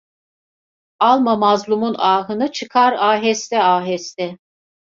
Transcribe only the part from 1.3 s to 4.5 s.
mazlumun ahını, çıkar aheste aheste.